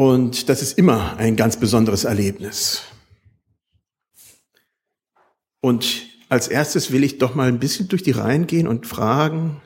[0.00, 2.84] Und das ist immer ein ganz besonderes Erlebnis.
[5.60, 9.60] Und als erstes will ich doch mal ein bisschen durch die Reihen gehen und fragen,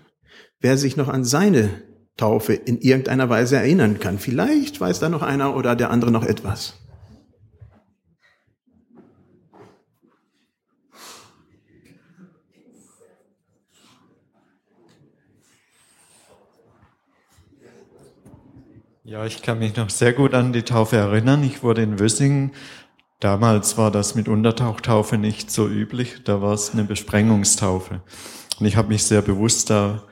[0.59, 1.85] wer sich noch an seine
[2.17, 4.19] Taufe in irgendeiner Weise erinnern kann.
[4.19, 6.84] Vielleicht weiß da noch einer oder der andere noch etwas.
[19.07, 21.45] Ja, ich kann mich noch sehr gut an die Taufe erinnern.
[21.45, 22.53] Ich wurde in Wössingen.
[23.21, 26.25] Damals war das mit Untertauchtaufe nicht so üblich.
[26.25, 28.01] Da war es eine Besprengungstaufe.
[28.59, 30.05] Und ich habe mich sehr bewusst da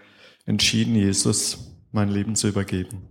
[0.45, 3.09] entschieden, Jesus mein Leben zu übergeben.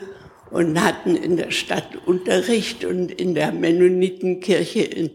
[0.49, 5.11] und hatten in der Stadt Unterricht und in der Mennonitenkirche in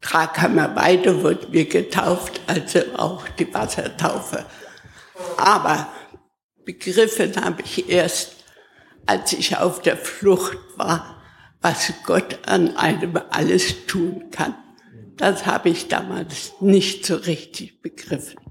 [0.00, 4.46] Krakhammer Weide wurden wir getauft, also auch die Wassertaufe.
[5.36, 5.92] Aber
[6.64, 8.36] begriffen habe ich erst,
[9.04, 11.22] als ich auf der Flucht war,
[11.60, 14.54] was Gott an einem alles tun kann.
[15.18, 18.47] Das habe ich damals nicht so richtig begriffen.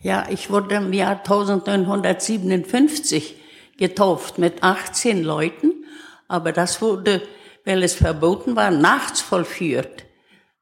[0.00, 3.34] Ja, ich wurde im Jahr 1957
[3.78, 5.84] getauft mit 18 Leuten,
[6.28, 7.20] aber das wurde,
[7.64, 10.04] weil es verboten war, nachts vollführt.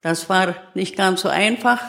[0.01, 1.83] Das war nicht ganz so einfach,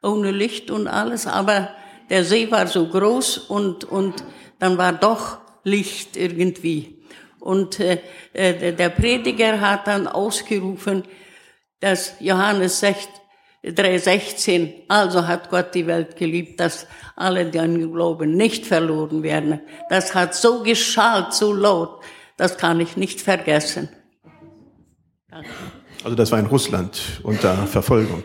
[0.00, 1.70] ohne Licht und alles, aber
[2.08, 4.22] der See war so groß und, und
[4.60, 7.02] dann war doch Licht irgendwie.
[7.40, 7.98] Und äh,
[8.32, 11.02] äh der Prediger hat dann ausgerufen,
[11.80, 13.08] dass Johannes 6,
[13.64, 19.22] 3,16, also hat Gott die Welt geliebt, dass alle, die an ihn glauben, nicht verloren
[19.22, 19.60] werden.
[19.88, 22.00] Das hat so geschallt, so laut,
[22.36, 23.88] das kann ich nicht vergessen.
[25.30, 25.48] Danke.
[26.02, 28.24] Also das war in Russland unter Verfolgung.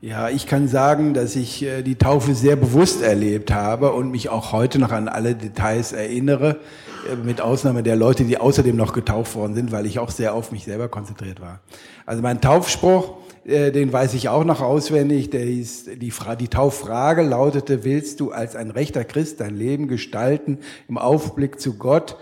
[0.00, 4.30] Ja, ich kann sagen, dass ich äh, die Taufe sehr bewusst erlebt habe und mich
[4.30, 6.89] auch heute noch an alle Details erinnere, äh,
[7.24, 10.52] mit Ausnahme der Leute, die außerdem noch getauft worden sind, weil ich auch sehr auf
[10.52, 11.60] mich selber konzentriert war.
[12.06, 16.48] Also mein Taufspruch, äh, den weiß ich auch noch auswendig, der hieß, die, Fra die
[16.48, 20.58] Tauffrage lautete, willst du als ein rechter Christ dein Leben gestalten
[20.88, 22.16] im Aufblick zu Gott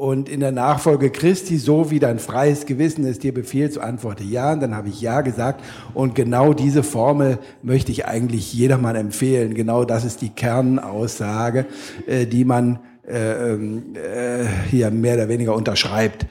[0.00, 4.24] und in der Nachfolge Christi, so wie dein freies Gewissen es dir befiehlt, so antworte
[4.24, 4.54] ja.
[4.54, 5.62] Und dann habe ich ja gesagt.
[5.92, 9.52] Und genau diese Formel möchte ich eigentlich jedermann empfehlen.
[9.52, 11.66] Genau das ist die Kernaussage,
[12.06, 16.26] äh, die man äh, ähm, äh, hier mehr oder weniger unterschreibt.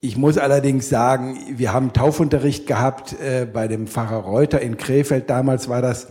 [0.00, 5.28] Ich muss allerdings sagen, wir haben Taufunterricht gehabt äh, bei dem Pfarrer Reuter in Krefeld.
[5.28, 6.08] Damals war das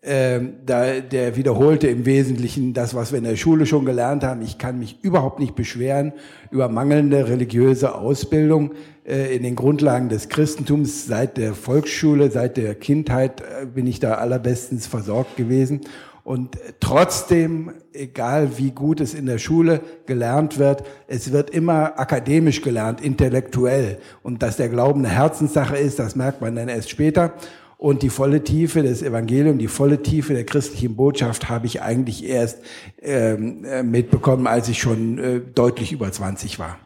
[0.00, 4.42] ähm, da, der wiederholte im Wesentlichen das, was wir in der Schule schon gelernt haben.
[4.42, 6.12] Ich kann mich überhaupt nicht beschweren
[6.50, 8.72] über mangelnde religiöse Ausbildung
[9.04, 11.06] äh, in den Grundlagen des Christentums.
[11.06, 15.80] Seit der Volksschule, seit der Kindheit äh, bin ich da allerbestens versorgt gewesen.
[16.28, 22.60] Und trotzdem, egal wie gut es in der Schule gelernt wird, es wird immer akademisch
[22.60, 23.96] gelernt, intellektuell.
[24.22, 27.32] Und dass der Glauben eine Herzenssache ist, das merkt man dann erst später.
[27.78, 32.28] Und die volle Tiefe des Evangeliums, die volle Tiefe der christlichen Botschaft habe ich eigentlich
[32.28, 32.58] erst
[33.00, 36.76] ähm, äh, mitbekommen, als ich schon äh, deutlich über 20 war.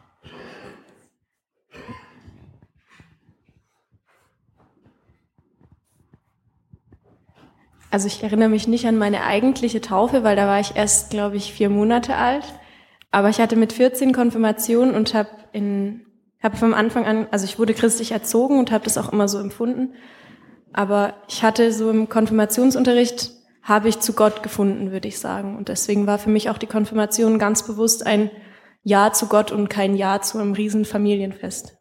[7.93, 11.37] Also ich erinnere mich nicht an meine eigentliche Taufe, weil da war ich erst, glaube
[11.37, 12.43] ich, vier Monate alt.
[13.11, 16.01] Aber ich hatte mit 14 Konfirmation und habe in
[16.41, 19.37] habe vom Anfang an, also ich wurde christlich erzogen und habe das auch immer so
[19.37, 19.93] empfunden
[20.73, 23.31] aber ich hatte so im Konfirmationsunterricht,
[23.61, 25.55] habe ich zu Gott gefunden, würde ich sagen.
[25.55, 28.29] Und deswegen war für mich auch die Konfirmation ganz bewusst ein
[28.83, 31.77] Ja zu Gott und kein Ja zu einem riesen Familienfest.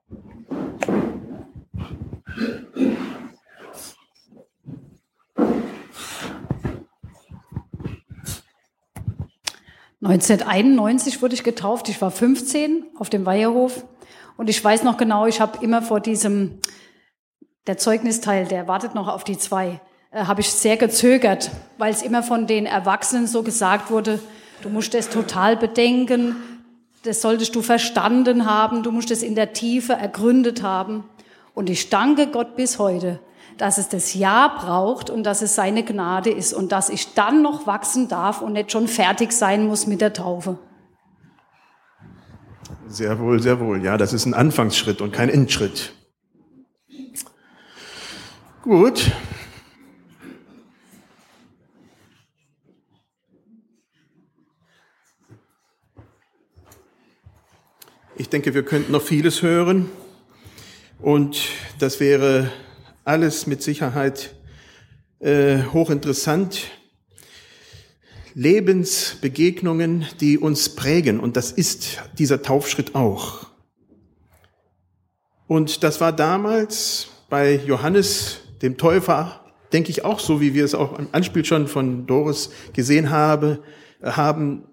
[10.03, 11.89] ...1991 wurde ich getauft.
[11.89, 13.85] Ich war 15 auf dem Weiherhof.
[14.37, 16.59] Und ich weiß noch genau, ich habe immer vor diesem
[17.67, 22.03] der Zeugnisteil, der wartet noch auf die zwei, äh, habe ich sehr gezögert, weil es
[22.03, 24.19] immer von den Erwachsenen so gesagt wurde,
[24.63, 26.37] du musst es total bedenken,
[27.05, 31.05] das solltest du verstanden haben, du musst es in der Tiefe ergründet haben.
[31.55, 33.21] Und ich danke Gott bis heute,
[33.59, 37.43] dass es das Ja braucht und dass es seine Gnade ist und dass ich dann
[37.43, 40.59] noch wachsen darf und nicht schon fertig sein muss mit der Taufe.
[42.89, 43.83] Sehr wohl, sehr wohl.
[43.83, 45.95] Ja, das ist ein Anfangsschritt und kein Endschritt.
[48.63, 49.11] Gut.
[58.17, 59.91] Ich denke, wir könnten noch vieles hören
[61.01, 61.41] und
[61.81, 62.51] das wäre
[63.05, 64.35] alles mit Sicherheit
[65.21, 66.71] äh, hochinteressant.
[68.35, 73.47] Lebensbegegnungen, die uns prägen und das ist dieser Taufschritt auch.
[75.47, 80.75] Und das war damals bei Johannes dem Täufer, denke ich auch so, wie wir es
[80.75, 83.63] auch im Anspiel schon von Doris gesehen habe,
[84.03, 84.65] haben,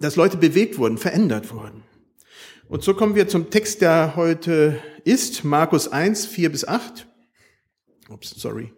[0.00, 1.84] dass Leute bewegt wurden, verändert wurden.
[2.68, 7.06] Und so kommen wir zum Text, der heute ist, Markus 1, 4 bis 8.
[8.08, 8.72] Ups, sorry.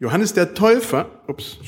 [0.00, 1.58] Johannes der Täufer, ups,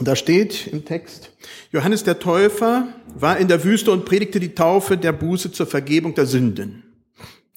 [0.00, 1.36] da steht im Text,
[1.70, 6.14] Johannes der Täufer war in der Wüste und predigte die Taufe der Buße zur Vergebung
[6.14, 6.82] der Sünden.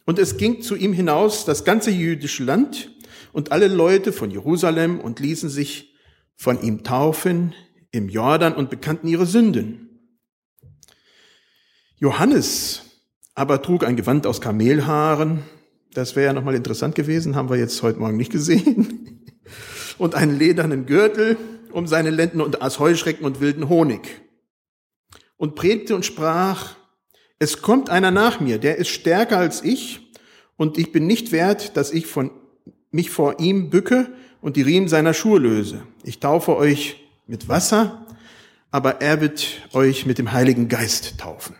[0.06, 2.92] Und es ging zu ihm hinaus das ganze jüdische Land
[3.33, 5.95] und alle Leute von Jerusalem und ließen sich
[6.36, 7.56] von ihm taufen
[7.92, 9.85] im Jordan und bekannten ihre Sünden.
[11.97, 12.86] Johannes
[13.36, 15.44] aber trug ein Gewand aus Kamelhaaren.
[15.94, 19.21] Das wäre ja nochmal interessant gewesen, haben wir jetzt heute Morgen nicht gesehen.
[19.97, 21.38] Und einen ledernen Gürtel
[21.71, 24.21] um seine Lenden und aß Heuschrecken und wilden Honig.
[25.36, 26.75] Und predigte und sprach,
[27.38, 30.06] es kommt einer nach mir, der ist stärker als ich,
[30.57, 32.31] und ich bin nicht wert, dass ich von,
[32.91, 34.07] mich vor ihm bücke
[34.41, 35.83] und die Riemen seiner Schuhe löse.
[36.03, 38.06] Ich taufe euch mit Wasser,
[38.71, 41.56] aber er wird euch mit dem Heiligen Geist taufen.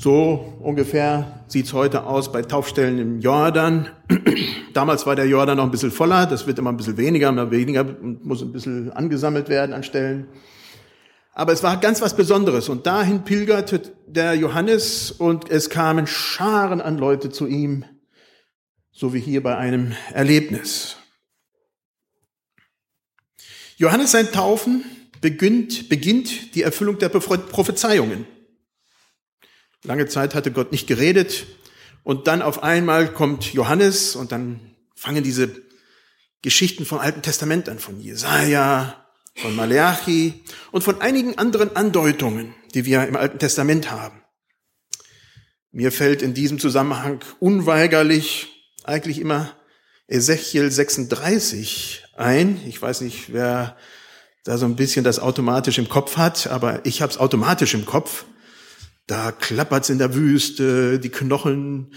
[0.00, 3.90] So ungefähr sieht's heute aus bei Taufstellen im Jordan.
[4.72, 7.50] Damals war der Jordan noch ein bisschen voller, das wird immer ein bisschen weniger, immer
[7.50, 7.82] weniger,
[8.22, 10.28] muss ein bisschen angesammelt werden an Stellen.
[11.32, 16.80] Aber es war ganz was Besonderes und dahin pilgerte der Johannes und es kamen Scharen
[16.80, 17.84] an Leute zu ihm,
[18.92, 20.96] so wie hier bei einem Erlebnis.
[23.78, 24.84] Johannes sein Taufen
[25.20, 28.26] beginnt, beginnt die Erfüllung der Prophezeiungen.
[29.84, 31.46] Lange Zeit hatte Gott nicht geredet
[32.02, 35.50] und dann auf einmal kommt Johannes und dann fangen diese
[36.42, 40.42] Geschichten vom Alten Testament an, von Jesaja, von Malachi
[40.72, 44.22] und von einigen anderen Andeutungen, die wir im Alten Testament haben.
[45.70, 48.48] Mir fällt in diesem Zusammenhang unweigerlich
[48.84, 49.54] eigentlich immer
[50.08, 52.60] Ezechiel 36 ein.
[52.66, 53.76] Ich weiß nicht, wer
[54.44, 57.84] da so ein bisschen das automatisch im Kopf hat, aber ich habe es automatisch im
[57.84, 58.24] Kopf.
[59.08, 61.94] Da klappert's in der Wüste, die Knochen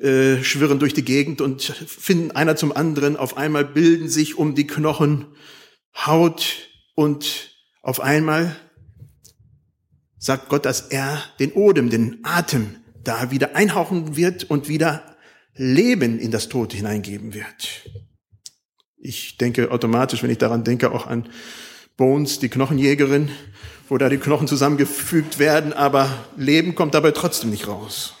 [0.00, 3.16] äh, schwirren durch die Gegend und finden einer zum anderen.
[3.16, 5.26] Auf einmal bilden sich um die Knochen
[5.94, 8.56] Haut und auf einmal
[10.18, 12.74] sagt Gott, dass er den Odem, den Atem
[13.04, 15.16] da wieder einhauchen wird und wieder
[15.54, 17.88] Leben in das Tote hineingeben wird.
[18.96, 21.28] Ich denke automatisch, wenn ich daran denke, auch an
[21.96, 23.30] Bones, die Knochenjägerin,
[23.88, 28.14] wo da die Knochen zusammengefügt werden, aber Leben kommt dabei trotzdem nicht raus.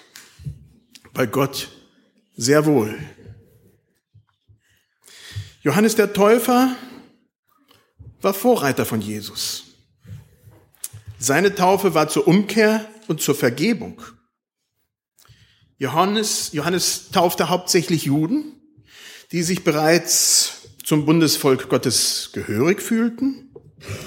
[1.12, 1.68] Bei Gott
[2.36, 2.98] sehr wohl.
[5.62, 6.74] Johannes der Täufer
[8.22, 9.64] war Vorreiter von Jesus.
[11.18, 14.00] Seine Taufe war zur Umkehr und zur Vergebung.
[15.76, 18.52] Johannes, Johannes taufte hauptsächlich Juden,
[19.32, 23.52] die sich bereits zum Bundesvolk Gottes gehörig fühlten.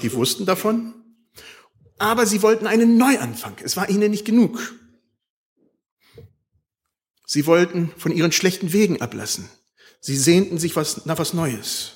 [0.02, 0.94] Die wussten davon
[2.02, 3.54] aber sie wollten einen Neuanfang.
[3.62, 4.74] Es war ihnen nicht genug.
[7.24, 9.48] Sie wollten von ihren schlechten Wegen ablassen.
[10.00, 11.92] Sie sehnten sich was, nach was Neues.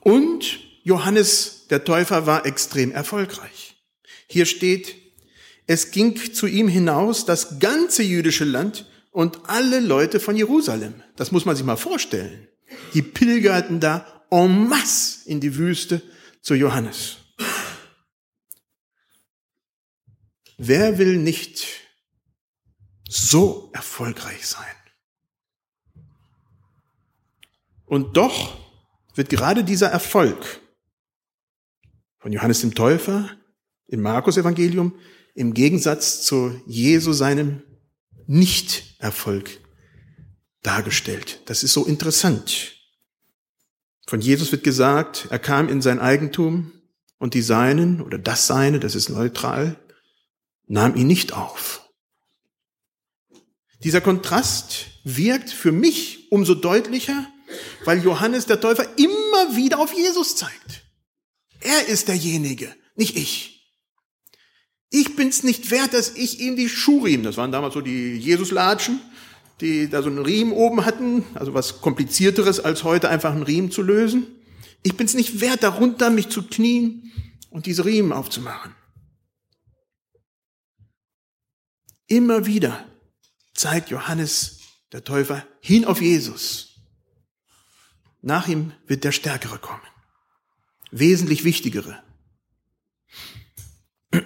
[0.00, 3.76] Und Johannes der Täufer war extrem erfolgreich.
[4.26, 4.96] Hier steht,
[5.66, 10.94] es ging zu ihm hinaus das ganze jüdische Land und alle Leute von Jerusalem.
[11.16, 12.48] Das muss man sich mal vorstellen.
[12.94, 16.00] Die pilgerten da en masse in die Wüste
[16.40, 17.18] zu Johannes.
[20.58, 21.64] Wer will nicht
[23.08, 24.66] so erfolgreich sein?
[27.86, 28.58] Und doch
[29.14, 30.60] wird gerade dieser Erfolg
[32.18, 33.30] von Johannes dem Täufer
[33.86, 34.98] im Markus Evangelium
[35.34, 37.62] im Gegensatz zu Jesu seinem
[38.26, 39.60] Nicht-Erfolg
[40.62, 41.40] dargestellt.
[41.46, 42.74] Das ist so interessant.
[44.08, 46.72] Von Jesus wird gesagt, er kam in sein Eigentum
[47.18, 49.76] und die Seinen oder das Seine, das ist neutral,
[50.68, 51.88] nahm ihn nicht auf.
[53.82, 57.26] Dieser Kontrast wirkt für mich umso deutlicher,
[57.84, 60.84] weil Johannes der Täufer immer wieder auf Jesus zeigt.
[61.60, 63.58] Er ist derjenige, nicht ich.
[64.90, 69.00] Ich bin's nicht wert, dass ich ihm die Schuhriemen, das waren damals so die Jesuslatschen,
[69.60, 73.70] die da so einen Riemen oben hatten, also was komplizierteres als heute einfach einen Riemen
[73.70, 74.26] zu lösen.
[74.82, 77.12] Ich bin's nicht wert, darunter mich zu knien
[77.50, 78.74] und diese Riemen aufzumachen.
[82.08, 82.84] Immer wieder
[83.54, 84.60] zeigt Johannes
[84.92, 86.80] der Täufer hin auf Jesus.
[88.22, 89.82] Nach ihm wird der Stärkere kommen.
[90.90, 92.02] Wesentlich wichtigere.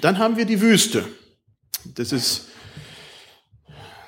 [0.00, 1.06] Dann haben wir die Wüste.
[1.84, 2.48] Das ist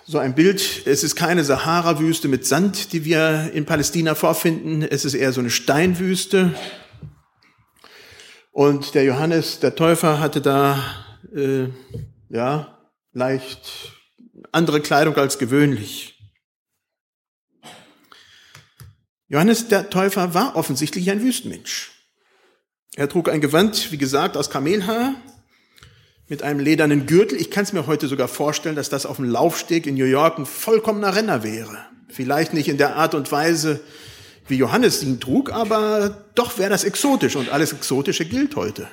[0.06, 0.86] so ein Bild.
[0.86, 4.82] Es ist keine Sahara-Wüste mit Sand, die wir in Palästina vorfinden.
[4.82, 6.54] Es ist eher so eine Steinwüste.
[8.52, 10.82] Und der Johannes, der Täufer, hatte da,
[11.34, 11.68] äh,
[12.30, 12.77] ja,
[13.18, 13.92] leicht
[14.52, 16.18] andere Kleidung als gewöhnlich.
[19.28, 21.92] Johannes der Täufer war offensichtlich ein Wüstenmensch.
[22.96, 25.14] Er trug ein Gewand, wie gesagt, aus Kamelhaar
[26.28, 27.38] mit einem ledernen Gürtel.
[27.38, 30.38] Ich kann es mir heute sogar vorstellen, dass das auf dem Laufsteg in New York
[30.38, 31.78] ein vollkommener Renner wäre.
[32.08, 33.80] Vielleicht nicht in der Art und Weise,
[34.46, 38.88] wie Johannes ihn trug, aber doch wäre das exotisch und alles Exotische gilt heute.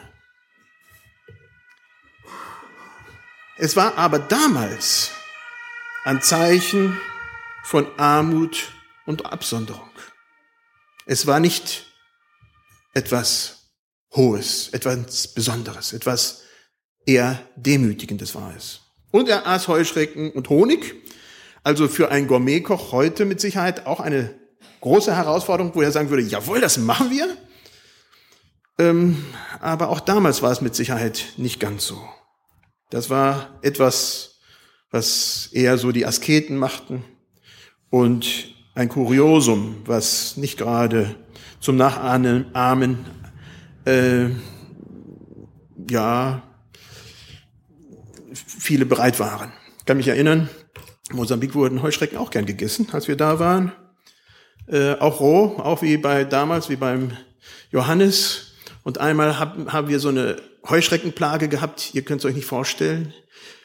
[3.58, 5.12] Es war aber damals
[6.04, 7.00] ein Zeichen
[7.64, 8.74] von Armut
[9.06, 9.90] und Absonderung.
[11.06, 11.86] Es war nicht
[12.94, 13.72] etwas
[14.14, 16.42] Hohes, etwas Besonderes, etwas
[17.06, 18.82] eher Demütigendes war es.
[19.12, 20.94] Und er aß Heuschrecken und Honig,
[21.64, 24.38] also für einen Gourmetkoch heute mit Sicherheit auch eine
[24.82, 27.38] große Herausforderung, wo er sagen würde, jawohl, das machen wir.
[28.80, 29.26] Ähm,
[29.62, 32.06] aber auch damals war es mit Sicherheit nicht ganz so.
[32.96, 34.40] Das war etwas,
[34.90, 37.04] was eher so die Asketen machten
[37.90, 41.18] und ein Kuriosum, was nicht gerade
[41.60, 43.06] zum Nachahmen
[43.84, 44.28] äh,
[45.90, 46.42] ja
[48.34, 49.52] viele bereit waren.
[49.80, 50.50] Ich kann mich erinnern,
[51.10, 53.74] in Mosambik wurden Heuschrecken auch gern gegessen, als wir da waren.
[54.68, 57.12] Äh, auch roh, auch wie bei damals, wie beim
[57.72, 58.45] Johannes.
[58.86, 60.38] Und einmal haben, haben wir so eine
[60.70, 63.16] Heuschreckenplage gehabt, ihr könnt es euch nicht vorstellen.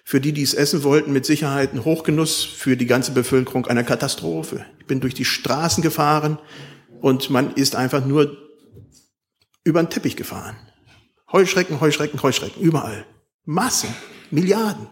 [0.03, 3.85] Für die, die es essen wollten, mit Sicherheit ein Hochgenuss, für die ganze Bevölkerung eine
[3.85, 4.65] Katastrophe.
[4.79, 6.39] Ich bin durch die Straßen gefahren
[7.03, 8.35] und man ist einfach nur
[9.63, 10.57] über den Teppich gefahren.
[11.31, 13.05] Heuschrecken, Heuschrecken, Heuschrecken, überall.
[13.45, 13.95] Massen,
[14.31, 14.87] Milliarden.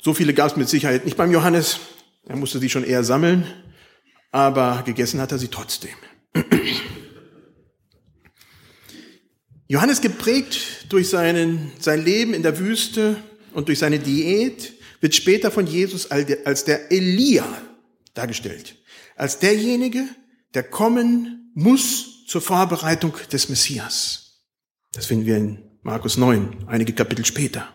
[0.00, 1.80] So viele gab es mit Sicherheit nicht beim Johannes.
[2.24, 3.44] Er musste sie schon eher sammeln,
[4.30, 5.90] aber gegessen hat er sie trotzdem.
[9.72, 13.16] Johannes geprägt durch seinen, sein Leben in der Wüste
[13.54, 17.46] und durch seine Diät wird später von Jesus als der Elia
[18.12, 18.76] dargestellt.
[19.16, 20.04] Als derjenige,
[20.52, 24.42] der kommen muss zur Vorbereitung des Messias.
[24.92, 27.66] Das finden wir in Markus 9, einige Kapitel später.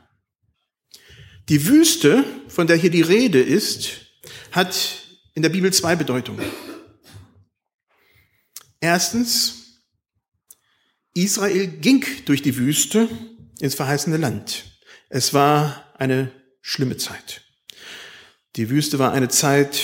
[1.49, 4.05] Die Wüste, von der hier die Rede ist,
[4.51, 5.01] hat
[5.33, 6.45] in der Bibel zwei Bedeutungen.
[8.79, 9.66] Erstens,
[11.23, 13.09] Israel ging durch die Wüste
[13.59, 14.65] ins verheißene Land.
[15.09, 16.31] Es war eine
[16.61, 17.41] schlimme Zeit.
[18.55, 19.79] Die Wüste war eine Zeit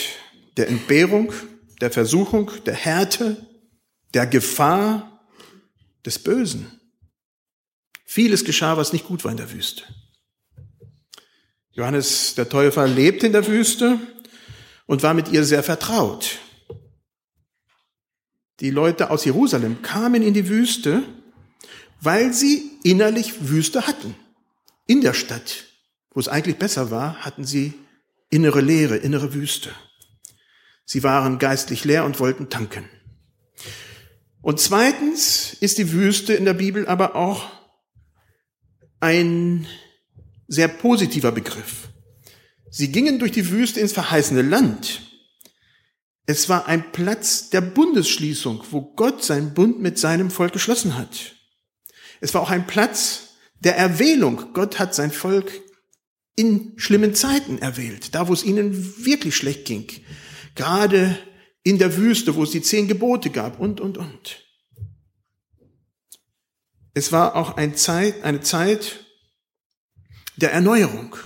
[0.57, 1.33] der Entbehrung,
[1.81, 3.47] der Versuchung, der Härte,
[4.13, 5.09] der Gefahr,
[6.05, 6.79] des Bösen.
[8.05, 9.83] Vieles geschah, was nicht gut war in der Wüste.
[11.71, 13.99] Johannes der Täufer lebte in der Wüste
[14.85, 16.39] und war mit ihr sehr vertraut.
[18.59, 21.03] Die Leute aus Jerusalem kamen in die Wüste
[22.03, 24.15] weil sie innerlich Wüste hatten.
[24.85, 25.63] In der Stadt,
[26.11, 27.73] wo es eigentlich besser war, hatten sie
[28.29, 29.69] innere Leere, innere Wüste.
[30.85, 32.89] Sie waren geistlich leer und wollten tanken.
[34.41, 37.49] Und zweitens ist die Wüste in der Bibel aber auch
[38.99, 39.65] ein
[40.47, 41.87] sehr positiver Begriff.
[42.69, 45.01] Sie gingen durch die Wüste ins verheißene Land.
[46.25, 51.35] Es war ein Platz der Bundesschließung, wo Gott seinen Bund mit seinem Volk geschlossen hat.
[52.23, 54.53] Es war auch ein Platz der Erwählung.
[54.53, 55.51] Gott hat sein Volk
[56.37, 59.87] in schlimmen Zeiten erwählt, da wo es ihnen wirklich schlecht ging.
[60.55, 61.19] Gerade
[61.63, 64.41] in der Wüste, wo es die zehn Gebote gab und, und, und.
[66.93, 69.05] Es war auch eine Zeit, eine Zeit
[70.37, 71.17] der Erneuerung,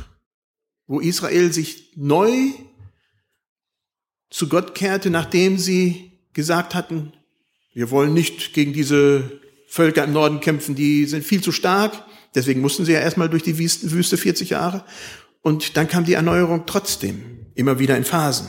[0.88, 2.54] wo Israel sich neu
[4.32, 7.14] zu Gott kehrte, nachdem sie gesagt hatten,
[7.76, 12.04] wir wollen nicht gegen diese Völker im Norden kämpfen, die sind viel zu stark.
[12.36, 14.84] Deswegen mussten sie ja erstmal durch die Wüste 40 Jahre.
[15.42, 17.46] Und dann kam die Erneuerung trotzdem.
[17.56, 18.48] immer wieder in Phasen.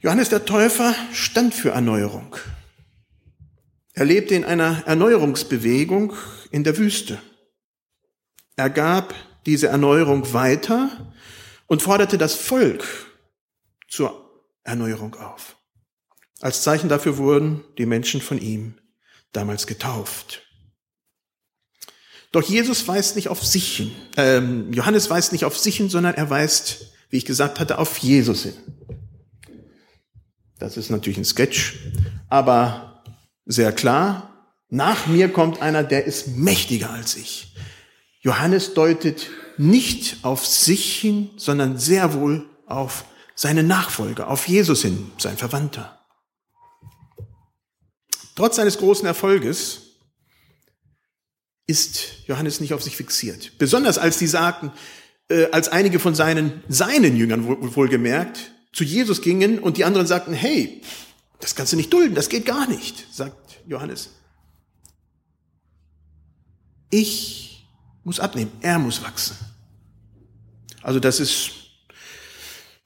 [0.00, 2.36] Johannes der Täufer stand für Erneuerung.
[3.94, 6.12] Er lebte in einer Erneuerungsbewegung
[6.50, 7.18] in der Wüste.
[8.56, 9.14] Er gab
[9.46, 11.14] diese Erneuerung weiter
[11.66, 12.84] und forderte das Volk
[13.88, 15.56] zur Erneuerung auf.
[16.40, 18.74] Als Zeichen dafür wurden die Menschen von ihm
[19.32, 20.42] damals getauft.
[22.32, 23.92] Doch Jesus weist nicht auf sich hin.
[24.16, 27.98] Ähm, Johannes weist nicht auf sich hin, sondern er weist, wie ich gesagt hatte, auf
[27.98, 28.54] Jesus hin.
[30.58, 31.78] Das ist natürlich ein Sketch,
[32.28, 33.04] aber
[33.46, 34.30] sehr klar.
[34.68, 37.54] Nach mir kommt einer, der ist mächtiger als ich.
[38.20, 43.04] Johannes deutet nicht auf sich hin, sondern sehr wohl auf
[43.36, 46.03] seine Nachfolger, auf Jesus hin, sein Verwandter.
[48.34, 49.80] Trotz seines großen Erfolges
[51.66, 53.52] ist Johannes nicht auf sich fixiert.
[53.58, 54.72] Besonders als die sagten,
[55.28, 60.34] äh, als einige von seinen, seinen Jüngern wohlgemerkt, zu Jesus gingen und die anderen sagten,
[60.34, 60.82] hey,
[61.40, 64.10] das kannst du nicht dulden, das geht gar nicht, sagt Johannes.
[66.90, 67.66] Ich
[68.02, 69.36] muss abnehmen, er muss wachsen.
[70.82, 71.50] Also das ist,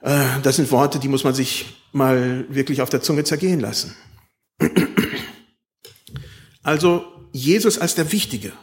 [0.01, 3.95] äh, das sind Worte, die muss man sich mal wirklich auf der Zunge zergehen lassen.
[6.63, 8.53] Also Jesus als der Wichtige,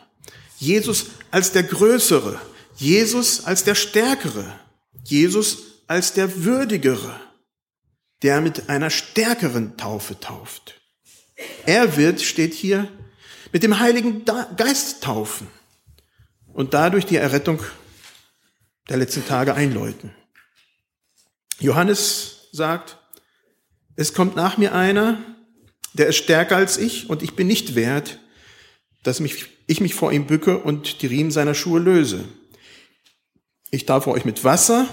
[0.58, 2.40] Jesus als der Größere,
[2.76, 4.58] Jesus als der Stärkere,
[5.04, 7.20] Jesus als der Würdigere,
[8.22, 10.80] der mit einer stärkeren Taufe tauft.
[11.64, 12.88] Er wird, steht hier,
[13.52, 15.48] mit dem Heiligen Geist taufen
[16.52, 17.62] und dadurch die Errettung
[18.88, 20.14] der letzten Tage einläuten.
[21.58, 22.98] Johannes sagt,
[23.94, 25.18] es kommt nach mir einer,
[25.98, 28.18] der ist stärker als ich und ich bin nicht wert,
[29.02, 32.24] dass mich, ich mich vor ihm bücke und die Riemen seiner Schuhe löse.
[33.70, 34.86] Ich taufe euch mit Wasser,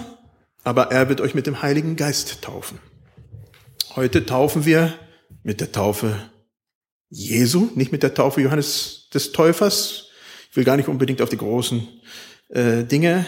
[0.62, 2.78] aber er wird euch mit dem Heiligen Geist taufen.
[3.96, 4.94] Heute taufen wir
[5.42, 6.30] mit der Taufe
[7.10, 10.08] Jesu, nicht mit der Taufe Johannes des Täufers.
[10.50, 11.86] Ich will gar nicht unbedingt auf die großen
[12.48, 13.26] äh, Dinge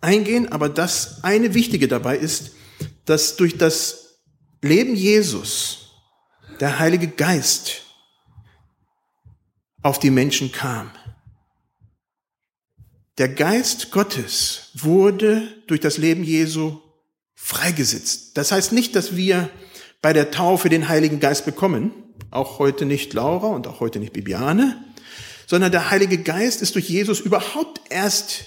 [0.00, 2.52] eingehen, aber das eine Wichtige dabei ist,
[3.06, 4.20] dass durch das
[4.62, 5.87] Leben Jesus
[6.60, 7.82] der Heilige Geist
[9.82, 10.90] auf die Menschen kam.
[13.18, 16.80] Der Geist Gottes wurde durch das Leben Jesu
[17.34, 18.36] freigesetzt.
[18.36, 19.50] Das heißt nicht, dass wir
[20.02, 21.92] bei der Taufe den Heiligen Geist bekommen,
[22.30, 24.84] auch heute nicht Laura und auch heute nicht Bibiane,
[25.46, 28.44] sondern der Heilige Geist ist durch Jesus überhaupt erst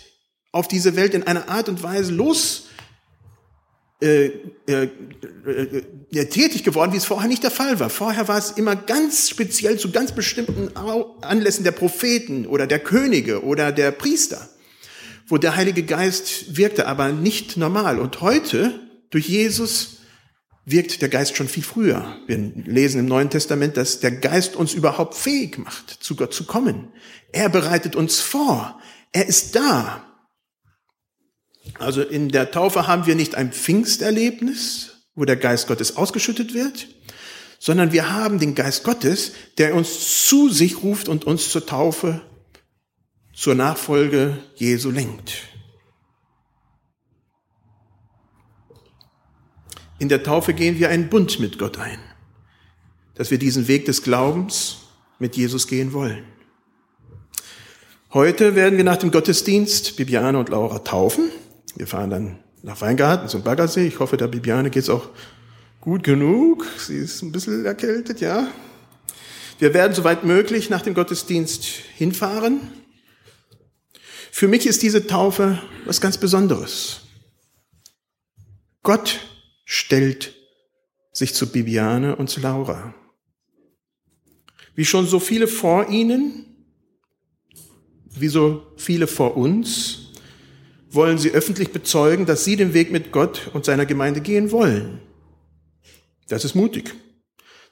[0.51, 2.67] auf diese Welt in einer Art und Weise los
[4.01, 4.31] äh,
[4.65, 4.89] äh,
[5.45, 7.91] äh, tätig geworden, wie es vorher nicht der Fall war.
[7.91, 10.75] Vorher war es immer ganz speziell zu ganz bestimmten
[11.21, 14.49] Anlässen der Propheten oder der Könige oder der Priester,
[15.27, 17.99] wo der Heilige Geist wirkte, aber nicht normal.
[17.99, 18.79] Und heute,
[19.11, 19.97] durch Jesus,
[20.65, 22.17] wirkt der Geist schon viel früher.
[22.25, 26.45] Wir lesen im Neuen Testament, dass der Geist uns überhaupt fähig macht, zu Gott zu
[26.45, 26.87] kommen.
[27.31, 28.79] Er bereitet uns vor.
[29.11, 30.10] Er ist da.
[31.79, 36.87] Also in der Taufe haben wir nicht ein Pfingsterlebnis, wo der Geist Gottes ausgeschüttet wird,
[37.59, 42.21] sondern wir haben den Geist Gottes, der uns zu sich ruft und uns zur Taufe,
[43.33, 45.33] zur Nachfolge Jesu lenkt.
[49.99, 51.99] In der Taufe gehen wir einen Bund mit Gott ein,
[53.13, 54.77] dass wir diesen Weg des Glaubens
[55.19, 56.23] mit Jesus gehen wollen.
[58.11, 61.29] Heute werden wir nach dem Gottesdienst Bibiane und Laura taufen.
[61.75, 63.87] Wir fahren dann nach Weingarten zum Baggersee.
[63.87, 65.09] Ich hoffe, der Bibiane geht's auch
[65.79, 66.65] gut genug.
[66.77, 68.47] Sie ist ein bisschen erkältet, ja.
[69.59, 72.61] Wir werden soweit möglich nach dem Gottesdienst hinfahren.
[74.31, 77.01] Für mich ist diese Taufe was ganz Besonderes.
[78.83, 79.19] Gott
[79.65, 80.33] stellt
[81.11, 82.95] sich zu Bibiane und zu Laura.
[84.73, 86.45] Wie schon so viele vor ihnen,
[88.09, 90.00] wie so viele vor uns,
[90.93, 94.99] wollen sie öffentlich bezeugen, dass sie den Weg mit Gott und seiner Gemeinde gehen wollen.
[96.27, 96.93] Das ist mutig.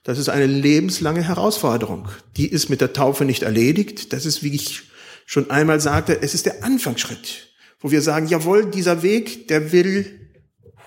[0.03, 2.07] Das ist eine lebenslange Herausforderung.
[2.37, 4.13] Die ist mit der Taufe nicht erledigt.
[4.13, 4.83] Das ist, wie ich
[5.25, 10.31] schon einmal sagte, es ist der Anfangsschritt, wo wir sagen, jawohl, dieser Weg, der will,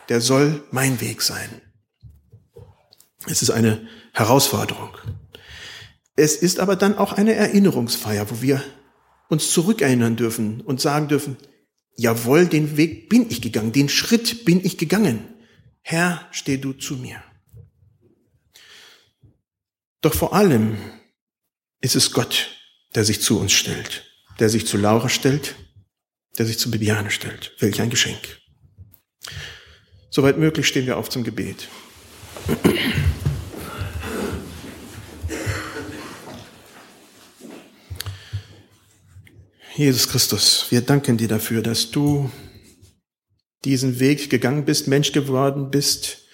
[0.08, 1.48] der soll mein Weg sein.
[3.26, 4.90] Es ist eine Herausforderung.
[6.16, 8.62] Es ist aber dann auch eine Erinnerungsfeier, wo wir
[9.28, 11.36] uns zurückerinnern dürfen und sagen dürfen,
[11.96, 15.24] jawohl, den Weg bin ich gegangen, den Schritt bin ich gegangen.
[15.82, 17.22] Herr, steh du zu mir.
[20.00, 20.78] Doch vor allem
[21.80, 22.56] ist es Gott,
[22.94, 24.04] der sich zu uns stellt,
[24.38, 25.54] der sich zu Laura stellt,
[26.38, 27.54] der sich zu Bibiane stellt.
[27.58, 28.40] Welch ein Geschenk.
[30.10, 31.68] Soweit möglich stehen wir auf zum Gebet.
[39.74, 42.30] Jesus Christus, wir danken dir dafür, dass du
[43.64, 46.26] diesen Weg gegangen bist, Mensch geworden bist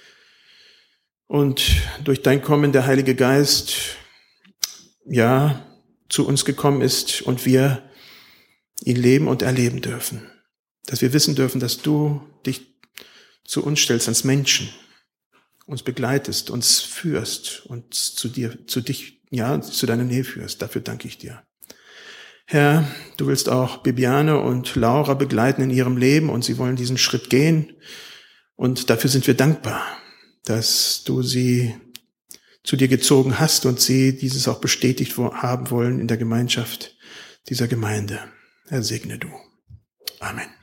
[1.28, 1.62] und
[2.02, 3.96] durch dein Kommen der Heilige Geist,
[5.06, 5.64] ja,
[6.08, 7.88] zu uns gekommen ist und wir
[8.82, 10.28] ihn leben und erleben dürfen.
[10.86, 12.74] Dass wir wissen dürfen, dass du dich
[13.44, 14.68] zu uns stellst als Menschen,
[15.64, 20.60] uns begleitest, uns führst und zu dir, zu dich, ja, zu deiner Nähe führst.
[20.60, 21.44] Dafür danke ich dir.
[22.50, 26.96] Herr, du willst auch Bibiane und Laura begleiten in ihrem Leben und sie wollen diesen
[26.96, 27.76] Schritt gehen.
[28.56, 29.82] Und dafür sind wir dankbar,
[30.46, 31.74] dass du sie
[32.64, 36.96] zu dir gezogen hast und sie dieses auch bestätigt haben wollen in der Gemeinschaft
[37.50, 38.18] dieser Gemeinde.
[38.68, 39.28] Herr, segne du.
[40.18, 40.57] Amen.